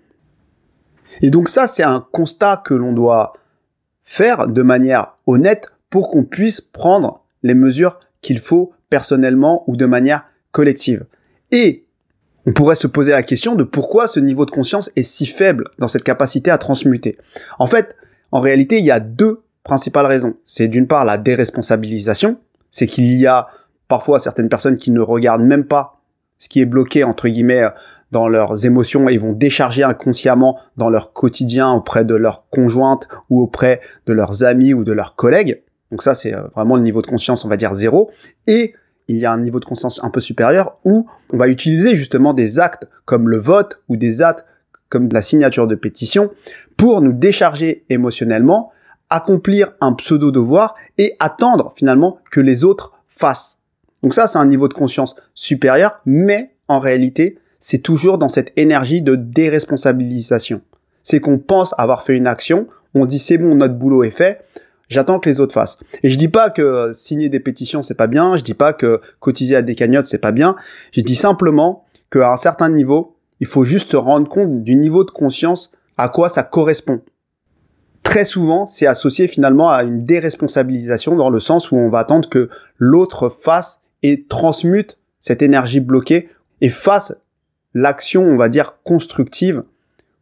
Et 1.21 1.29
donc 1.29 1.49
ça, 1.49 1.67
c'est 1.67 1.83
un 1.83 2.05
constat 2.11 2.61
que 2.63 2.73
l'on 2.73 2.93
doit 2.93 3.33
faire 4.03 4.47
de 4.47 4.61
manière 4.61 5.17
honnête 5.27 5.69
pour 5.89 6.09
qu'on 6.09 6.23
puisse 6.23 6.61
prendre 6.61 7.23
les 7.43 7.53
mesures 7.53 7.99
qu'il 8.21 8.39
faut 8.39 8.71
personnellement 8.89 9.63
ou 9.67 9.75
de 9.75 9.85
manière 9.85 10.25
collective. 10.51 11.05
Et 11.51 11.85
on 12.45 12.53
pourrait 12.53 12.75
se 12.75 12.87
poser 12.87 13.11
la 13.11 13.23
question 13.23 13.55
de 13.55 13.63
pourquoi 13.63 14.07
ce 14.07 14.19
niveau 14.19 14.45
de 14.45 14.51
conscience 14.51 14.91
est 14.95 15.03
si 15.03 15.25
faible 15.25 15.65
dans 15.77 15.87
cette 15.87 16.03
capacité 16.03 16.49
à 16.49 16.57
transmuter. 16.57 17.17
En 17.59 17.67
fait, 17.67 17.95
en 18.31 18.39
réalité, 18.39 18.79
il 18.79 18.85
y 18.85 18.91
a 18.91 18.99
deux 18.99 19.43
principales 19.63 20.05
raisons. 20.05 20.35
C'est 20.43 20.67
d'une 20.67 20.87
part 20.87 21.05
la 21.05 21.17
déresponsabilisation, 21.17 22.37
c'est 22.69 22.87
qu'il 22.87 23.13
y 23.13 23.27
a 23.27 23.47
parfois 23.91 24.19
certaines 24.19 24.47
personnes 24.47 24.77
qui 24.77 24.89
ne 24.89 25.01
regardent 25.01 25.43
même 25.43 25.65
pas 25.65 25.99
ce 26.37 26.47
qui 26.47 26.61
est 26.61 26.65
bloqué 26.65 27.03
entre 27.03 27.27
guillemets 27.27 27.65
dans 28.11 28.29
leurs 28.29 28.65
émotions 28.65 29.09
et 29.09 29.17
vont 29.17 29.33
décharger 29.33 29.83
inconsciemment 29.83 30.57
dans 30.77 30.89
leur 30.89 31.11
quotidien 31.11 31.73
auprès 31.73 32.05
de 32.05 32.15
leur 32.15 32.47
conjointe 32.49 33.09
ou 33.29 33.41
auprès 33.41 33.81
de 34.05 34.13
leurs 34.13 34.45
amis 34.45 34.73
ou 34.73 34.85
de 34.85 34.93
leurs 34.93 35.15
collègues. 35.17 35.61
Donc 35.91 36.03
ça, 36.03 36.15
c'est 36.15 36.33
euh, 36.33 36.43
vraiment 36.55 36.77
le 36.77 36.83
niveau 36.83 37.01
de 37.01 37.07
conscience, 37.07 37.43
on 37.43 37.49
va 37.49 37.57
dire 37.57 37.73
zéro. 37.73 38.11
Et 38.47 38.75
il 39.09 39.17
y 39.17 39.25
a 39.25 39.31
un 39.33 39.41
niveau 39.41 39.59
de 39.59 39.65
conscience 39.65 40.01
un 40.05 40.09
peu 40.09 40.21
supérieur 40.21 40.77
où 40.85 41.05
on 41.33 41.37
va 41.37 41.49
utiliser 41.49 41.97
justement 41.97 42.33
des 42.33 42.61
actes 42.61 42.87
comme 43.03 43.27
le 43.27 43.39
vote 43.39 43.81
ou 43.89 43.97
des 43.97 44.21
actes 44.21 44.45
comme 44.87 45.09
la 45.11 45.21
signature 45.21 45.67
de 45.67 45.75
pétition 45.75 46.31
pour 46.77 47.01
nous 47.01 47.11
décharger 47.11 47.83
émotionnellement, 47.89 48.71
accomplir 49.09 49.73
un 49.81 49.91
pseudo 49.91 50.31
devoir 50.31 50.75
et 50.97 51.17
attendre 51.19 51.73
finalement 51.75 52.19
que 52.31 52.39
les 52.39 52.63
autres 52.63 52.93
fassent. 53.09 53.57
Donc 54.03 54.13
ça, 54.13 54.27
c'est 54.27 54.37
un 54.37 54.45
niveau 54.45 54.67
de 54.67 54.73
conscience 54.73 55.15
supérieur, 55.33 56.01
mais 56.05 56.51
en 56.67 56.79
réalité, 56.79 57.37
c'est 57.59 57.79
toujours 57.79 58.17
dans 58.17 58.27
cette 58.27 58.51
énergie 58.57 59.01
de 59.01 59.15
déresponsabilisation. 59.15 60.61
C'est 61.03 61.19
qu'on 61.19 61.37
pense 61.37 61.75
avoir 61.77 62.03
fait 62.03 62.15
une 62.15 62.27
action, 62.27 62.67
on 62.93 63.05
dit 63.05 63.19
c'est 63.19 63.37
bon, 63.37 63.55
notre 63.55 63.75
boulot 63.75 64.03
est 64.03 64.09
fait, 64.09 64.43
j'attends 64.89 65.19
que 65.19 65.29
les 65.29 65.39
autres 65.39 65.53
fassent. 65.53 65.77
Et 66.03 66.09
je 66.09 66.17
dis 66.17 66.27
pas 66.27 66.49
que 66.49 66.91
signer 66.93 67.29
des 67.29 67.39
pétitions 67.39 67.81
c'est 67.81 67.95
pas 67.95 68.07
bien, 68.07 68.35
je 68.35 68.43
dis 68.43 68.53
pas 68.53 68.73
que 68.73 69.01
cotiser 69.19 69.55
à 69.55 69.61
des 69.61 69.75
cagnottes 69.75 70.07
c'est 70.07 70.17
pas 70.17 70.31
bien, 70.31 70.55
je 70.91 71.01
dis 71.01 71.15
simplement 71.15 71.85
qu'à 72.11 72.31
un 72.31 72.37
certain 72.37 72.69
niveau, 72.69 73.15
il 73.39 73.47
faut 73.47 73.63
juste 73.63 73.91
se 73.91 73.97
rendre 73.97 74.27
compte 74.27 74.63
du 74.63 74.75
niveau 74.75 75.03
de 75.03 75.11
conscience 75.11 75.71
à 75.97 76.09
quoi 76.09 76.29
ça 76.29 76.43
correspond. 76.43 77.01
Très 78.03 78.25
souvent, 78.25 78.65
c'est 78.65 78.87
associé 78.87 79.27
finalement 79.27 79.69
à 79.69 79.83
une 79.83 80.03
déresponsabilisation 80.03 81.15
dans 81.15 81.29
le 81.29 81.39
sens 81.39 81.71
où 81.71 81.77
on 81.77 81.89
va 81.89 81.99
attendre 81.99 82.27
que 82.27 82.49
l'autre 82.77 83.29
fasse 83.29 83.80
et 84.03 84.25
transmute 84.27 84.97
cette 85.19 85.41
énergie 85.41 85.79
bloquée 85.79 86.29
et 86.61 86.69
fasse 86.69 87.15
l'action, 87.73 88.23
on 88.23 88.37
va 88.37 88.49
dire, 88.49 88.77
constructive 88.83 89.63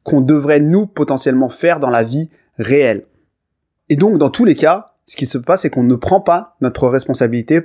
qu'on 0.04 0.22
devrait 0.22 0.60
nous 0.60 0.86
potentiellement 0.86 1.50
faire 1.50 1.80
dans 1.80 1.90
la 1.90 2.04
vie 2.04 2.30
réelle. 2.58 3.06
Et 3.90 3.96
donc, 3.96 4.18
dans 4.18 4.30
tous 4.30 4.46
les 4.46 4.56
cas, 4.56 4.94
ce 5.06 5.16
qui 5.16 5.26
se 5.26 5.38
passe, 5.38 5.62
c'est 5.62 5.70
qu'on 5.70 5.84
ne 5.84 5.96
prend 5.96 6.22
pas 6.22 6.56
notre 6.62 6.88
responsabilité 6.88 7.62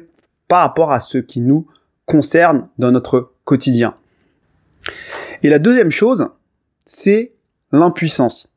par 0.48 0.60
rapport 0.60 0.92
à 0.92 1.00
ce 1.00 1.18
qui 1.18 1.40
nous 1.40 1.66
concerne 2.06 2.68
dans 2.78 2.90
notre 2.90 3.32
quotidien. 3.44 3.94
Et 5.42 5.48
la 5.48 5.58
deuxième 5.58 5.90
chose, 5.90 6.26
c'est 6.84 7.32
l'impuissance. 7.72 8.48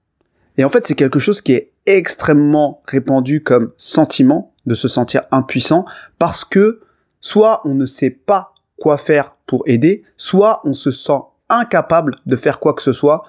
Et 0.57 0.63
en 0.63 0.69
fait, 0.69 0.85
c'est 0.85 0.95
quelque 0.95 1.19
chose 1.19 1.41
qui 1.41 1.53
est 1.53 1.71
extrêmement 1.85 2.81
répandu 2.85 3.41
comme 3.43 3.71
sentiment 3.77 4.53
de 4.65 4.73
se 4.73 4.87
sentir 4.87 5.23
impuissant 5.31 5.85
parce 6.19 6.43
que 6.43 6.81
soit 7.21 7.61
on 7.65 7.73
ne 7.73 7.85
sait 7.85 8.09
pas 8.09 8.53
quoi 8.79 8.97
faire 8.97 9.35
pour 9.45 9.63
aider, 9.65 10.03
soit 10.17 10.61
on 10.63 10.73
se 10.73 10.91
sent 10.91 11.19
incapable 11.49 12.17
de 12.25 12.35
faire 12.35 12.59
quoi 12.59 12.73
que 12.73 12.81
ce 12.81 12.93
soit 12.93 13.23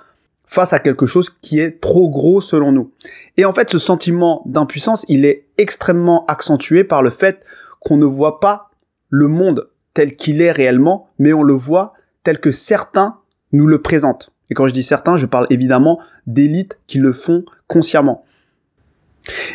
face 0.45 0.73
à 0.73 0.79
quelque 0.79 1.07
chose 1.07 1.31
qui 1.31 1.61
est 1.61 1.81
trop 1.81 2.09
gros 2.09 2.41
selon 2.41 2.73
nous. 2.73 2.91
Et 3.37 3.45
en 3.45 3.53
fait, 3.53 3.71
ce 3.71 3.79
sentiment 3.79 4.43
d'impuissance, 4.47 5.05
il 5.09 5.25
est 5.25 5.45
extrêmement 5.59 6.25
accentué 6.27 6.85
par 6.85 7.03
le 7.03 7.11
fait 7.11 7.45
qu'on 7.81 7.99
ne 7.99 8.07
voit 8.07 8.41
pas 8.41 8.71
le 9.11 9.29
monde 9.29 9.69
tel 9.95 10.17
qu'il 10.17 10.41
est 10.41 10.51
réellement, 10.51 11.09
mais 11.19 11.33
on 11.33 11.43
le 11.43 11.55
voit 11.55 11.93
tel 12.25 12.41
que 12.41 12.51
certains 12.51 13.19
nous 13.53 13.67
le 13.67 13.83
présentent. 13.83 14.33
Et 14.51 14.55
quand 14.55 14.67
je 14.67 14.73
dis 14.73 14.83
certains, 14.83 15.17
je 15.17 15.27
parle 15.27 15.47
évidemment 15.51 16.01
d'élites 16.27 16.79
qui 16.87 16.99
le 16.99 17.13
font 17.13 17.45
consciemment. 17.67 18.25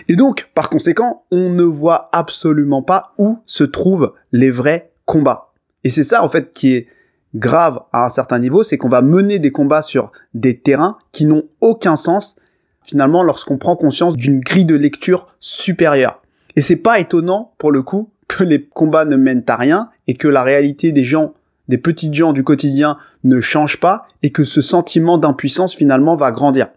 Et 0.07 0.15
donc, 0.15 0.49
par 0.53 0.69
conséquent, 0.69 1.23
on 1.31 1.49
ne 1.49 1.63
voit 1.63 2.09
absolument 2.11 2.81
pas 2.81 3.13
où 3.17 3.39
se 3.45 3.63
trouvent 3.63 4.13
les 4.31 4.51
vrais 4.51 4.91
combats. 5.05 5.53
Et 5.83 5.89
c'est 5.89 6.03
ça, 6.03 6.23
en 6.23 6.29
fait, 6.29 6.51
qui 6.51 6.73
est 6.73 6.87
grave 7.35 7.81
à 7.91 8.05
un 8.05 8.09
certain 8.09 8.39
niveau, 8.39 8.63
c'est 8.63 8.77
qu'on 8.77 8.89
va 8.89 9.01
mener 9.01 9.39
des 9.39 9.51
combats 9.51 9.81
sur 9.81 10.11
des 10.33 10.59
terrains 10.59 10.97
qui 11.11 11.25
n'ont 11.25 11.43
aucun 11.61 11.95
sens, 11.95 12.35
finalement, 12.83 13.23
lorsqu'on 13.23 13.57
prend 13.57 13.75
conscience 13.75 14.15
d'une 14.15 14.39
grille 14.39 14.65
de 14.65 14.75
lecture 14.75 15.27
supérieure. 15.39 16.21
Et 16.55 16.61
c'est 16.61 16.75
pas 16.75 16.99
étonnant, 16.99 17.53
pour 17.57 17.71
le 17.71 17.81
coup, 17.81 18.11
que 18.27 18.43
les 18.43 18.63
combats 18.63 19.05
ne 19.05 19.15
mènent 19.15 19.43
à 19.47 19.55
rien 19.55 19.89
et 20.07 20.15
que 20.15 20.27
la 20.27 20.43
réalité 20.43 20.91
des 20.91 21.03
gens, 21.03 21.33
des 21.67 21.77
petits 21.77 22.13
gens 22.13 22.33
du 22.33 22.43
quotidien 22.43 22.97
ne 23.23 23.41
change 23.41 23.79
pas 23.79 24.07
et 24.21 24.31
que 24.31 24.43
ce 24.43 24.61
sentiment 24.61 25.17
d'impuissance 25.17 25.75
finalement 25.75 26.15
va 26.15 26.31
grandir. 26.31 26.69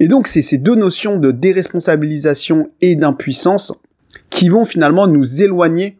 Et 0.00 0.08
donc 0.08 0.26
c'est 0.26 0.42
ces 0.42 0.56
deux 0.58 0.74
notions 0.74 1.18
de 1.18 1.30
déresponsabilisation 1.30 2.70
et 2.80 2.96
d'impuissance 2.96 3.72
qui 4.30 4.48
vont 4.48 4.64
finalement 4.64 5.06
nous 5.06 5.42
éloigner 5.42 5.98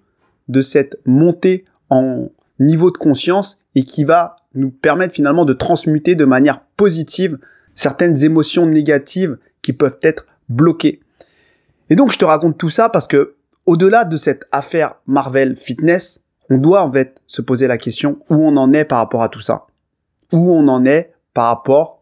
de 0.48 0.62
cette 0.62 0.98
montée 1.04 1.66
en 1.90 2.30
niveau 2.58 2.90
de 2.90 2.96
conscience 2.96 3.58
et 3.74 3.84
qui 3.84 4.04
va 4.04 4.36
nous 4.54 4.70
permettre 4.70 5.14
finalement 5.14 5.44
de 5.44 5.52
transmuter 5.52 6.14
de 6.14 6.24
manière 6.24 6.62
positive 6.76 7.38
certaines 7.74 8.24
émotions 8.24 8.66
négatives 8.66 9.38
qui 9.62 9.74
peuvent 9.74 9.98
être 10.02 10.26
bloquées. 10.48 11.00
Et 11.90 11.94
donc 11.94 12.10
je 12.10 12.18
te 12.18 12.24
raconte 12.24 12.56
tout 12.56 12.70
ça 12.70 12.88
parce 12.88 13.06
que 13.06 13.34
au-delà 13.66 14.04
de 14.04 14.16
cette 14.16 14.44
affaire 14.50 14.94
Marvel 15.06 15.56
Fitness, 15.56 16.24
on 16.48 16.56
doit 16.56 16.82
en 16.82 16.90
fait 16.90 17.20
se 17.26 17.42
poser 17.42 17.66
la 17.66 17.78
question 17.78 18.18
où 18.30 18.36
on 18.36 18.56
en 18.56 18.72
est 18.72 18.86
par 18.86 18.98
rapport 18.98 19.22
à 19.22 19.28
tout 19.28 19.40
ça? 19.40 19.66
Où 20.32 20.52
on 20.52 20.66
en 20.68 20.86
est 20.86 21.12
par 21.34 21.46
rapport 21.46 21.99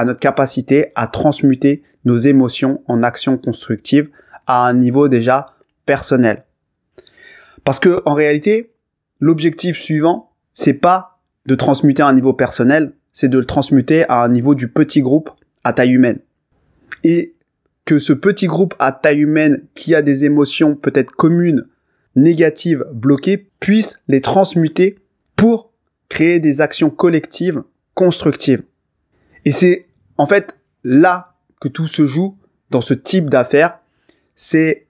à 0.00 0.06
notre 0.06 0.20
capacité 0.20 0.92
à 0.94 1.06
transmuter 1.06 1.82
nos 2.06 2.16
émotions 2.16 2.82
en 2.86 3.02
actions 3.02 3.36
constructives 3.36 4.08
à 4.46 4.66
un 4.66 4.72
niveau 4.72 5.08
déjà 5.08 5.54
personnel. 5.84 6.44
Parce 7.64 7.78
que 7.78 8.00
en 8.06 8.14
réalité, 8.14 8.72
l'objectif 9.20 9.76
suivant, 9.76 10.32
c'est 10.54 10.72
pas 10.72 11.20
de 11.44 11.54
transmuter 11.54 12.02
à 12.02 12.06
un 12.06 12.14
niveau 12.14 12.32
personnel, 12.32 12.94
c'est 13.12 13.28
de 13.28 13.38
le 13.38 13.44
transmuter 13.44 14.08
à 14.08 14.22
un 14.22 14.30
niveau 14.30 14.54
du 14.54 14.68
petit 14.68 15.02
groupe 15.02 15.28
à 15.64 15.74
taille 15.74 15.92
humaine. 15.92 16.20
Et 17.04 17.34
que 17.84 17.98
ce 17.98 18.14
petit 18.14 18.46
groupe 18.46 18.74
à 18.78 18.92
taille 18.92 19.20
humaine 19.20 19.66
qui 19.74 19.94
a 19.94 20.00
des 20.00 20.24
émotions 20.24 20.76
peut-être 20.76 21.10
communes, 21.10 21.66
négatives, 22.16 22.86
bloquées, 22.94 23.50
puisse 23.60 24.00
les 24.08 24.22
transmuter 24.22 24.96
pour 25.36 25.72
créer 26.08 26.40
des 26.40 26.62
actions 26.62 26.88
collectives 26.88 27.62
constructives. 27.92 28.62
Et 29.44 29.52
c'est 29.52 29.89
en 30.20 30.26
fait 30.26 30.58
là 30.84 31.32
que 31.62 31.68
tout 31.68 31.86
se 31.86 32.04
joue 32.04 32.36
dans 32.68 32.82
ce 32.82 32.92
type 32.92 33.30
d'affaires. 33.30 33.78
C'est 34.34 34.86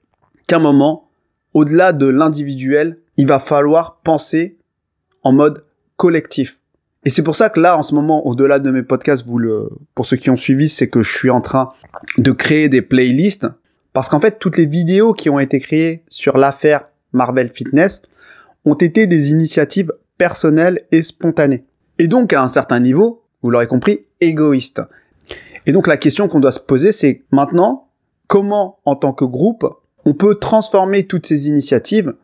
qu'à 0.49 0.57
un 0.57 0.59
moment, 0.59 1.09
au-delà 1.55 1.93
de 1.93 2.07
l'individuel, 2.07 2.99
il 3.17 3.29
va 3.29 3.39
falloir 3.39 4.01
penser 4.03 4.59
en 5.23 5.33
mode 5.33 5.65
collectif. 5.97 6.59
Et 7.05 7.11
c'est 7.11 7.23
pour 7.23 7.37
ça 7.37 7.49
que 7.49 7.61
là, 7.61 7.79
en 7.79 7.85
ce 7.85 7.95
moment, 7.95 8.27
au-delà 8.27 8.59
de 8.59 8.73
mes 8.73 8.83
podcasts, 8.83 9.25
pour 9.95 10.05
ceux 10.05 10.17
qui 10.17 10.31
ont 10.31 10.37
suivi, 10.37 10.69
c'est 10.69 10.89
que 10.89 11.05
je 11.05 11.17
suis 11.17 11.31
en 11.31 11.41
train 11.41 11.73
de 12.19 12.33
créer 12.33 12.69
des 12.69 12.83
playlists. 12.83 13.47
Parce 13.93 14.09
qu'en 14.09 14.21
fait, 14.21 14.41
toutes 14.41 14.57
les 14.57 14.67
vidéos 14.67 15.13
qui 15.13 15.31
ont 15.31 15.39
été 15.39 15.61
créées 15.61 16.03
sur 16.09 16.39
l'affaire 16.39 16.89
Marvel 17.13 17.51
Fitness 17.51 18.03
ont 18.65 18.75
été 18.75 19.07
des 19.07 19.31
initiatives 19.31 19.93
personnelles 20.19 20.83
et 20.91 21.05
spontanées. 21.05 21.65
Et 21.99 22.09
donc, 22.09 22.33
à 22.33 22.43
un 22.43 22.49
certain 22.49 22.81
niveau, 22.81 23.23
vous 23.43 23.51
l'aurez 23.51 23.69
compris, 23.69 24.07
égoïste. 24.21 24.83
Et 25.67 25.73
donc, 25.73 25.87
la 25.87 25.97
question 25.97 26.29
qu'on 26.29 26.41
doit 26.41 26.53
se 26.53 26.61
poser, 26.61 26.93
c'est 26.93 27.23
maintenant, 27.31 27.89
comment, 28.27 28.79
en 28.85 28.97
tant 28.97 29.13
que 29.13 29.25
groupe, 29.25 29.67
on 30.05 30.15
peut 30.15 30.37
transformer 30.37 31.07
toutes 31.07 31.27
ces 31.27 31.49
initiatives 31.49 32.15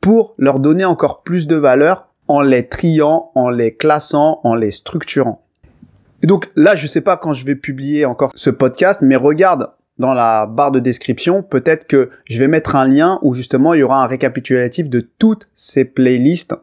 pour 0.00 0.34
leur 0.38 0.58
donner 0.58 0.84
encore 0.84 1.22
plus 1.22 1.46
de 1.46 1.56
valeur 1.56 2.08
en 2.28 2.40
les 2.40 2.66
triant, 2.66 3.30
en 3.34 3.50
les 3.50 3.74
classant, 3.74 4.40
en 4.44 4.54
les 4.54 4.70
structurant. 4.70 5.42
Et 6.22 6.26
donc 6.26 6.50
là, 6.54 6.76
je 6.76 6.86
sais 6.86 7.00
pas 7.00 7.16
quand 7.16 7.32
je 7.32 7.44
vais 7.44 7.54
publier 7.54 8.04
encore 8.04 8.30
ce 8.34 8.50
podcast, 8.50 9.02
mais 9.02 9.16
regarde 9.16 9.70
dans 9.98 10.14
la 10.14 10.46
barre 10.46 10.70
de 10.70 10.80
description, 10.80 11.42
peut-être 11.42 11.86
que 11.86 12.10
je 12.24 12.38
vais 12.38 12.48
mettre 12.48 12.76
un 12.76 12.86
lien 12.88 13.18
où 13.22 13.34
justement 13.34 13.74
il 13.74 13.80
y 13.80 13.82
aura 13.82 14.02
un 14.02 14.06
récapitulatif 14.06 14.88
de 14.88 15.00
toutes 15.18 15.48
ces 15.54 15.84
playlists 15.84 16.54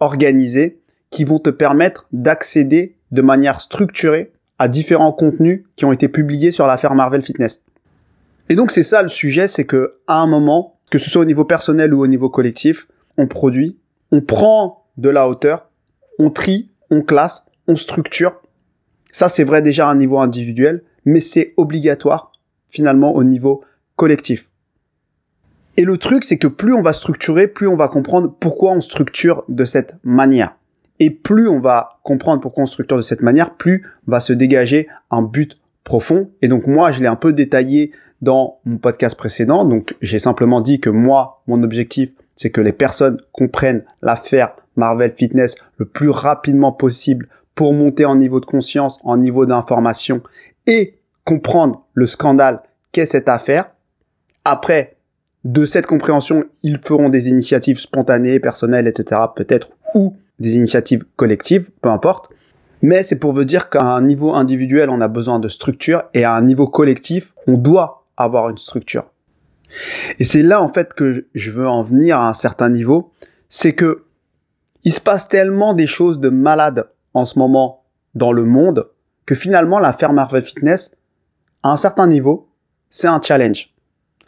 organisées 0.00 0.78
qui 1.10 1.24
vont 1.24 1.38
te 1.38 1.50
permettre 1.50 2.06
d'accéder 2.12 2.96
de 3.12 3.22
manière 3.22 3.60
structurée 3.60 4.32
à 4.58 4.68
différents 4.68 5.12
contenus 5.12 5.64
qui 5.76 5.84
ont 5.84 5.92
été 5.92 6.08
publiés 6.08 6.50
sur 6.50 6.66
l'affaire 6.66 6.94
Marvel 6.94 7.22
Fitness. 7.22 7.62
Et 8.48 8.54
donc 8.54 8.70
c'est 8.70 8.82
ça 8.82 9.02
le 9.02 9.08
sujet, 9.08 9.48
c'est 9.48 9.64
que 9.64 9.96
à 10.06 10.18
un 10.18 10.26
moment, 10.26 10.78
que 10.90 10.98
ce 10.98 11.10
soit 11.10 11.22
au 11.22 11.26
niveau 11.26 11.44
personnel 11.44 11.92
ou 11.92 12.00
au 12.00 12.06
niveau 12.06 12.30
collectif, 12.30 12.86
on 13.18 13.26
produit, 13.26 13.78
on 14.12 14.20
prend 14.20 14.86
de 14.96 15.08
la 15.08 15.28
hauteur, 15.28 15.68
on 16.18 16.30
trie, 16.30 16.70
on 16.90 17.02
classe, 17.02 17.44
on 17.66 17.76
structure. 17.76 18.40
Ça, 19.12 19.28
c'est 19.28 19.44
vrai 19.44 19.62
déjà 19.62 19.88
à 19.88 19.90
un 19.90 19.96
niveau 19.96 20.20
individuel, 20.20 20.84
mais 21.04 21.20
c'est 21.20 21.54
obligatoire 21.56 22.32
finalement 22.70 23.14
au 23.14 23.24
niveau 23.24 23.64
collectif. 23.96 24.50
Et 25.76 25.84
le 25.84 25.98
truc, 25.98 26.24
c'est 26.24 26.38
que 26.38 26.46
plus 26.46 26.72
on 26.72 26.82
va 26.82 26.92
structurer, 26.92 27.48
plus 27.48 27.66
on 27.66 27.76
va 27.76 27.88
comprendre 27.88 28.34
pourquoi 28.38 28.72
on 28.72 28.80
structure 28.80 29.44
de 29.48 29.64
cette 29.64 29.94
manière. 30.04 30.56
Et 30.98 31.10
plus 31.10 31.48
on 31.48 31.60
va 31.60 31.98
comprendre 32.02 32.40
pourquoi 32.40 32.64
on 32.64 32.66
structure 32.66 32.96
de 32.96 33.02
cette 33.02 33.22
manière, 33.22 33.54
plus 33.54 33.86
va 34.06 34.20
se 34.20 34.32
dégager 34.32 34.88
un 35.10 35.22
but 35.22 35.58
profond. 35.84 36.30
Et 36.42 36.48
donc 36.48 36.66
moi, 36.66 36.90
je 36.90 37.00
l'ai 37.00 37.08
un 37.08 37.16
peu 37.16 37.32
détaillé 37.32 37.92
dans 38.22 38.58
mon 38.64 38.78
podcast 38.78 39.16
précédent. 39.16 39.64
Donc 39.64 39.94
j'ai 40.00 40.18
simplement 40.18 40.60
dit 40.60 40.80
que 40.80 40.90
moi, 40.90 41.42
mon 41.46 41.62
objectif, 41.62 42.10
c'est 42.36 42.50
que 42.50 42.60
les 42.60 42.72
personnes 42.72 43.18
comprennent 43.32 43.84
l'affaire 44.02 44.56
Marvel 44.76 45.12
Fitness 45.16 45.54
le 45.78 45.86
plus 45.86 46.10
rapidement 46.10 46.72
possible 46.72 47.28
pour 47.54 47.72
monter 47.72 48.04
en 48.04 48.16
niveau 48.16 48.40
de 48.40 48.46
conscience, 48.46 48.98
en 49.02 49.16
niveau 49.16 49.46
d'information 49.46 50.22
et 50.66 50.98
comprendre 51.24 51.86
le 51.94 52.06
scandale 52.06 52.62
qu'est 52.92 53.06
cette 53.06 53.28
affaire. 53.28 53.70
Après, 54.44 54.96
de 55.44 55.64
cette 55.64 55.86
compréhension, 55.86 56.44
ils 56.62 56.78
feront 56.78 57.08
des 57.08 57.28
initiatives 57.28 57.78
spontanées, 57.78 58.40
personnelles, 58.40 58.88
etc. 58.88 59.20
peut-être, 59.34 59.70
ou 59.94 60.16
des 60.38 60.56
initiatives 60.56 61.04
collectives, 61.16 61.70
peu 61.80 61.88
importe. 61.88 62.30
Mais 62.82 63.02
c'est 63.02 63.16
pour 63.16 63.32
vous 63.32 63.44
dire 63.44 63.70
qu'à 63.70 63.82
un 63.82 64.02
niveau 64.02 64.34
individuel, 64.34 64.90
on 64.90 65.00
a 65.00 65.08
besoin 65.08 65.38
de 65.38 65.48
structure 65.48 66.04
et 66.14 66.24
à 66.24 66.34
un 66.34 66.42
niveau 66.42 66.68
collectif, 66.68 67.34
on 67.46 67.56
doit 67.56 68.06
avoir 68.16 68.50
une 68.50 68.58
structure. 68.58 69.06
Et 70.18 70.24
c'est 70.24 70.42
là 70.42 70.62
en 70.62 70.68
fait 70.68 70.94
que 70.94 71.26
je 71.34 71.50
veux 71.50 71.66
en 71.66 71.82
venir 71.82 72.18
à 72.18 72.28
un 72.28 72.32
certain 72.32 72.68
niveau, 72.68 73.12
c'est 73.48 73.74
que 73.74 74.04
il 74.84 74.92
se 74.92 75.00
passe 75.00 75.28
tellement 75.28 75.74
des 75.74 75.88
choses 75.88 76.20
de 76.20 76.28
malades 76.28 76.88
en 77.12 77.24
ce 77.24 77.38
moment 77.38 77.84
dans 78.14 78.30
le 78.30 78.44
monde 78.44 78.88
que 79.24 79.34
finalement 79.34 79.80
l'affaire 79.80 80.12
Marvel 80.12 80.42
Fitness, 80.42 80.92
à 81.62 81.72
un 81.72 81.76
certain 81.76 82.06
niveau, 82.06 82.48
c'est 82.88 83.08
un 83.08 83.20
challenge. 83.20 83.74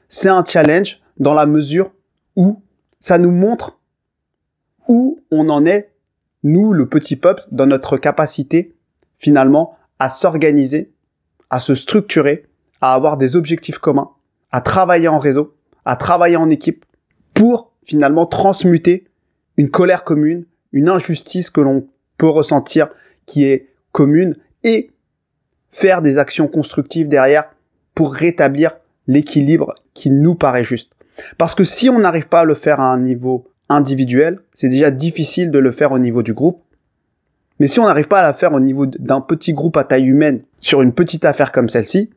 C'est 0.08 0.28
un 0.28 0.44
challenge 0.44 1.00
dans 1.18 1.34
la 1.34 1.46
mesure 1.46 1.92
où 2.34 2.62
ça 2.98 3.18
nous 3.18 3.30
montre 3.30 3.77
où 4.88 5.20
on 5.30 5.48
en 5.48 5.64
est, 5.66 5.92
nous, 6.42 6.72
le 6.72 6.88
petit 6.88 7.16
peuple, 7.16 7.44
dans 7.50 7.66
notre 7.66 7.96
capacité, 7.96 8.74
finalement, 9.18 9.76
à 9.98 10.08
s'organiser, 10.08 10.92
à 11.50 11.60
se 11.60 11.74
structurer, 11.74 12.46
à 12.80 12.94
avoir 12.94 13.16
des 13.16 13.36
objectifs 13.36 13.78
communs, 13.78 14.10
à 14.50 14.60
travailler 14.60 15.08
en 15.08 15.18
réseau, 15.18 15.54
à 15.84 15.96
travailler 15.96 16.36
en 16.36 16.50
équipe, 16.50 16.84
pour 17.34 17.72
finalement 17.84 18.26
transmuter 18.26 19.04
une 19.56 19.70
colère 19.70 20.04
commune, 20.04 20.46
une 20.72 20.88
injustice 20.88 21.50
que 21.50 21.60
l'on 21.60 21.86
peut 22.16 22.28
ressentir 22.28 22.88
qui 23.26 23.44
est 23.44 23.68
commune 23.92 24.36
et 24.64 24.90
faire 25.70 26.02
des 26.02 26.18
actions 26.18 26.48
constructives 26.48 27.08
derrière 27.08 27.50
pour 27.94 28.14
rétablir 28.14 28.76
l'équilibre 29.06 29.74
qui 29.94 30.10
nous 30.10 30.34
paraît 30.34 30.64
juste. 30.64 30.92
Parce 31.36 31.54
que 31.54 31.64
si 31.64 31.90
on 31.90 31.98
n'arrive 31.98 32.28
pas 32.28 32.40
à 32.40 32.44
le 32.44 32.54
faire 32.54 32.80
à 32.80 32.92
un 32.92 33.00
niveau 33.00 33.50
individuel, 33.68 34.40
c'est 34.54 34.68
déjà 34.68 34.90
difficile 34.90 35.50
de 35.50 35.58
le 35.58 35.72
faire 35.72 35.92
au 35.92 35.98
niveau 35.98 36.22
du 36.22 36.32
groupe. 36.32 36.62
Mais 37.60 37.66
si 37.66 37.80
on 37.80 37.86
n'arrive 37.86 38.08
pas 38.08 38.20
à 38.20 38.28
le 38.28 38.36
faire 38.36 38.52
au 38.52 38.60
niveau 38.60 38.86
d'un 38.86 39.20
petit 39.20 39.52
groupe 39.52 39.76
à 39.76 39.84
taille 39.84 40.06
humaine 40.06 40.42
sur 40.60 40.80
une 40.80 40.92
petite 40.92 41.24
affaire 41.24 41.52
comme 41.52 41.68
celle-ci, 41.68 42.10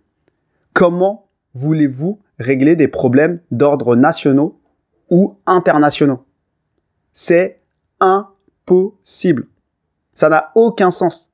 comment 0.74 1.27
voulez-vous 1.53 2.20
régler 2.39 2.75
des 2.75 2.88
problèmes 2.88 3.39
d'ordre 3.51 3.96
nationaux 3.96 4.60
ou 5.10 5.38
internationaux 5.46 6.24
C'est 7.12 7.60
impossible. 8.00 9.48
Ça 10.13 10.29
n'a 10.29 10.51
aucun 10.55 10.91
sens. 10.91 11.31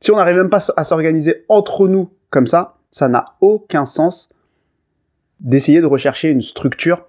Si 0.00 0.10
on 0.10 0.16
n'arrive 0.16 0.36
même 0.36 0.50
pas 0.50 0.64
à 0.76 0.84
s'organiser 0.84 1.44
entre 1.48 1.88
nous 1.88 2.10
comme 2.30 2.46
ça, 2.46 2.76
ça 2.90 3.08
n'a 3.08 3.24
aucun 3.40 3.86
sens 3.86 4.28
d'essayer 5.40 5.80
de 5.80 5.86
rechercher 5.86 6.30
une 6.30 6.42
structure 6.42 7.06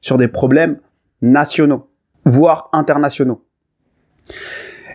sur 0.00 0.16
des 0.16 0.28
problèmes 0.28 0.78
nationaux, 1.24 1.88
voire 2.24 2.68
internationaux. 2.72 3.44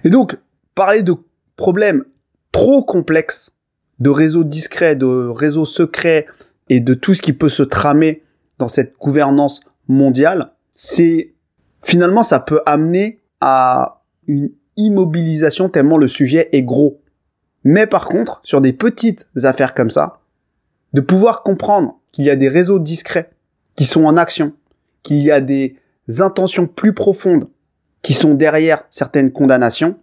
Et 0.04 0.10
donc, 0.10 0.38
parler 0.76 1.04
de 1.04 1.16
problèmes 1.56 2.06
trop 2.52 2.84
complexes, 2.84 3.52
de 4.00 4.10
réseaux 4.10 4.44
discrets, 4.44 4.96
de 4.96 5.30
réseaux 5.30 5.66
secrets 5.66 6.26
et 6.70 6.80
de 6.80 6.94
tout 6.94 7.14
ce 7.14 7.22
qui 7.22 7.34
peut 7.34 7.50
se 7.50 7.64
tramer 7.64 8.24
dans 8.60 8.68
cette 8.68 8.98
gouvernance 8.98 9.62
mondiale, 9.88 10.54
c'est 10.74 11.34
finalement 11.84 12.24
ça 12.24 12.40
peut 12.40 12.62
amener 12.66 13.22
à 13.42 14.04
une 14.28 14.52
immobilisation 14.78 15.68
tellement 15.68 15.98
le 15.98 16.08
sujet 16.08 16.50
est 16.52 16.64
gros. 16.64 17.02
Mais 17.64 17.88
par 17.88 18.08
contre, 18.08 18.40
sur 18.44 18.62
des 18.62 18.72
petites 18.72 19.28
affaires 19.44 19.74
comme 19.74 19.90
ça, 19.90 20.22
de 20.94 21.02
pouvoir 21.02 21.44
comprendre 21.44 22.00
qu'il 22.12 22.26
y 22.26 22.30
a 22.30 22.36
des 22.36 22.50
réseaux 22.50 22.80
discrets 22.80 23.32
qui 23.76 23.86
sont 23.86 24.06
en 24.06 24.16
action, 24.16 24.54
qu'il 25.04 25.22
y 25.22 25.32
a 25.32 25.42
des 25.42 25.76
intentions 26.18 26.68
plus 26.68 26.94
profondes 26.94 27.50
qui 28.02 28.14
sont 28.14 28.34
derrière 28.34 28.84
certaines 28.90 29.32
condamnations, 29.32 29.98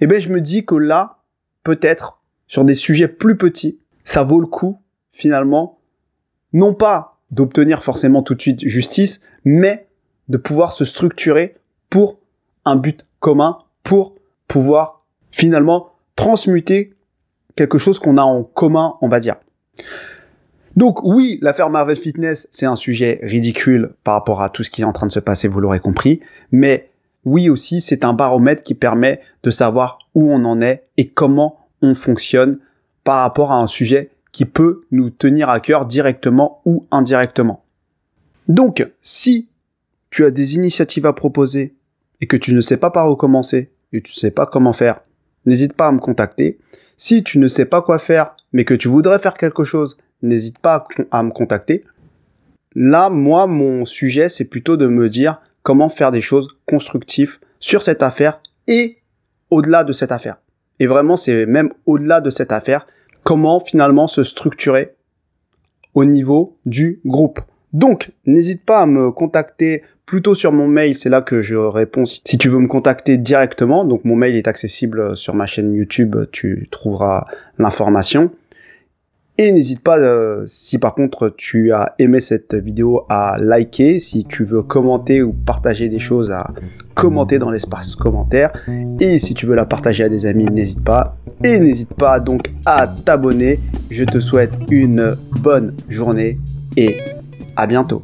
eh 0.00 0.06
ben 0.06 0.20
je 0.20 0.28
me 0.28 0.40
dis 0.40 0.64
que 0.64 0.74
là, 0.74 1.18
peut-être, 1.64 2.20
sur 2.46 2.64
des 2.64 2.74
sujets 2.74 3.08
plus 3.08 3.36
petits, 3.36 3.78
ça 4.04 4.22
vaut 4.22 4.40
le 4.40 4.46
coup, 4.46 4.80
finalement, 5.10 5.80
non 6.52 6.74
pas 6.74 7.20
d'obtenir 7.30 7.82
forcément 7.82 8.22
tout 8.22 8.34
de 8.34 8.40
suite 8.40 8.66
justice, 8.66 9.20
mais 9.44 9.88
de 10.28 10.38
pouvoir 10.38 10.72
se 10.72 10.84
structurer 10.84 11.56
pour 11.90 12.20
un 12.64 12.76
but 12.76 13.06
commun, 13.20 13.58
pour 13.82 14.14
pouvoir 14.46 15.04
finalement 15.30 15.92
transmuter 16.16 16.94
quelque 17.54 17.78
chose 17.78 17.98
qu'on 17.98 18.18
a 18.18 18.22
en 18.22 18.44
commun, 18.44 18.96
on 19.00 19.08
va 19.08 19.20
dire. 19.20 19.36
Donc 20.78 21.02
oui, 21.02 21.40
l'affaire 21.42 21.70
Marvel 21.70 21.96
Fitness, 21.96 22.46
c'est 22.52 22.64
un 22.64 22.76
sujet 22.76 23.18
ridicule 23.24 23.94
par 24.04 24.14
rapport 24.14 24.42
à 24.42 24.48
tout 24.48 24.62
ce 24.62 24.70
qui 24.70 24.82
est 24.82 24.84
en 24.84 24.92
train 24.92 25.08
de 25.08 25.12
se 25.12 25.18
passer, 25.18 25.48
vous 25.48 25.58
l'aurez 25.58 25.80
compris, 25.80 26.20
mais 26.52 26.92
oui 27.24 27.50
aussi, 27.50 27.80
c'est 27.80 28.04
un 28.04 28.12
baromètre 28.12 28.62
qui 28.62 28.74
permet 28.74 29.20
de 29.42 29.50
savoir 29.50 29.98
où 30.14 30.30
on 30.30 30.44
en 30.44 30.60
est 30.60 30.84
et 30.96 31.08
comment 31.08 31.58
on 31.82 31.96
fonctionne 31.96 32.60
par 33.02 33.22
rapport 33.22 33.50
à 33.50 33.56
un 33.56 33.66
sujet 33.66 34.12
qui 34.30 34.44
peut 34.44 34.82
nous 34.92 35.10
tenir 35.10 35.48
à 35.48 35.58
cœur 35.58 35.84
directement 35.84 36.62
ou 36.64 36.86
indirectement. 36.92 37.64
Donc, 38.46 38.88
si 39.00 39.48
tu 40.10 40.24
as 40.24 40.30
des 40.30 40.54
initiatives 40.54 41.06
à 41.06 41.12
proposer 41.12 41.74
et 42.20 42.28
que 42.28 42.36
tu 42.36 42.54
ne 42.54 42.60
sais 42.60 42.76
pas 42.76 42.92
par 42.92 43.10
où 43.10 43.16
commencer 43.16 43.72
et 43.92 44.00
tu 44.00 44.12
ne 44.12 44.20
sais 44.20 44.30
pas 44.30 44.46
comment 44.46 44.72
faire, 44.72 45.00
n'hésite 45.44 45.72
pas 45.72 45.88
à 45.88 45.92
me 45.92 45.98
contacter. 45.98 46.60
Si 46.96 47.24
tu 47.24 47.40
ne 47.40 47.48
sais 47.48 47.64
pas 47.64 47.82
quoi 47.82 47.98
faire 47.98 48.36
mais 48.52 48.64
que 48.64 48.74
tu 48.74 48.86
voudrais 48.86 49.18
faire 49.18 49.34
quelque 49.34 49.64
chose 49.64 49.96
n'hésite 50.22 50.58
pas 50.58 50.86
à, 51.10 51.22
me 51.22 51.30
contacter. 51.30 51.84
Là, 52.74 53.10
moi, 53.10 53.46
mon 53.46 53.84
sujet, 53.84 54.28
c'est 54.28 54.44
plutôt 54.44 54.76
de 54.76 54.86
me 54.86 55.08
dire 55.08 55.40
comment 55.62 55.88
faire 55.88 56.10
des 56.10 56.20
choses 56.20 56.48
constructives 56.66 57.38
sur 57.60 57.82
cette 57.82 58.02
affaire 58.02 58.40
et 58.66 58.98
au-delà 59.50 59.84
de 59.84 59.92
cette 59.92 60.12
affaire. 60.12 60.36
Et 60.80 60.86
vraiment, 60.86 61.16
c'est 61.16 61.46
même 61.46 61.72
au-delà 61.86 62.20
de 62.20 62.30
cette 62.30 62.52
affaire, 62.52 62.86
comment 63.24 63.60
finalement 63.60 64.06
se 64.06 64.22
structurer 64.22 64.94
au 65.94 66.04
niveau 66.04 66.56
du 66.66 67.00
groupe. 67.04 67.40
Donc, 67.72 68.12
n'hésite 68.26 68.64
pas 68.64 68.80
à 68.80 68.86
me 68.86 69.10
contacter 69.10 69.82
plutôt 70.08 70.34
sur 70.34 70.52
mon 70.52 70.66
mail, 70.66 70.94
c'est 70.94 71.10
là 71.10 71.20
que 71.20 71.42
je 71.42 71.54
réponds 71.54 72.06
si 72.06 72.38
tu 72.38 72.48
veux 72.48 72.58
me 72.58 72.66
contacter 72.66 73.18
directement. 73.18 73.84
Donc 73.84 74.06
mon 74.06 74.16
mail 74.16 74.36
est 74.36 74.48
accessible 74.48 75.16
sur 75.16 75.34
ma 75.34 75.44
chaîne 75.44 75.74
YouTube, 75.74 76.16
tu 76.32 76.66
trouveras 76.70 77.26
l'information. 77.58 78.30
Et 79.40 79.52
n'hésite 79.52 79.80
pas, 79.80 79.96
euh, 79.98 80.42
si 80.46 80.78
par 80.78 80.96
contre 80.96 81.28
tu 81.28 81.72
as 81.72 81.94
aimé 82.00 82.18
cette 82.18 82.56
vidéo, 82.56 83.04
à 83.08 83.36
liker. 83.38 84.00
Si 84.00 84.24
tu 84.24 84.44
veux 84.44 84.62
commenter 84.62 85.22
ou 85.22 85.32
partager 85.32 85.88
des 85.88 86.00
choses, 86.00 86.32
à 86.32 86.52
commenter 86.94 87.38
dans 87.38 87.50
l'espace 87.50 87.94
commentaire. 87.94 88.52
Et 88.98 89.20
si 89.20 89.34
tu 89.34 89.46
veux 89.46 89.54
la 89.54 89.64
partager 89.64 90.02
à 90.02 90.08
des 90.08 90.26
amis, 90.26 90.46
n'hésite 90.46 90.82
pas. 90.82 91.16
Et 91.44 91.60
n'hésite 91.60 91.94
pas 91.94 92.18
donc 92.18 92.50
à 92.66 92.88
t'abonner. 92.88 93.60
Je 93.90 94.04
te 94.04 94.18
souhaite 94.18 94.52
une 94.72 95.10
bonne 95.40 95.72
journée 95.88 96.38
et 96.76 96.96
à 97.54 97.68
bientôt. 97.68 98.02